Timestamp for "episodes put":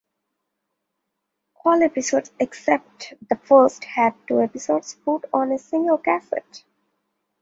4.41-5.25